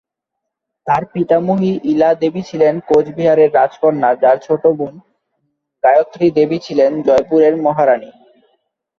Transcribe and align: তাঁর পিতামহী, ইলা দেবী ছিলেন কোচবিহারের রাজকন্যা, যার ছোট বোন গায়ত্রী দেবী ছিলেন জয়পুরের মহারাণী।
তাঁর 0.87 1.03
পিতামহী, 1.13 1.71
ইলা 1.83 2.09
দেবী 2.21 2.41
ছিলেন 2.41 2.73
কোচবিহারের 2.89 3.49
রাজকন্যা, 3.53 4.09
যার 4.21 4.37
ছোট 4.37 4.63
বোন 4.77 4.93
গায়ত্রী 5.83 6.27
দেবী 6.37 6.57
ছিলেন 6.59 6.91
জয়পুরের 7.07 7.53
মহারাণী। 7.57 8.11